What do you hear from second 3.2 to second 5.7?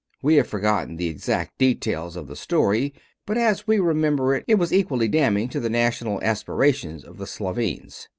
but as we remember, it was equally damning to the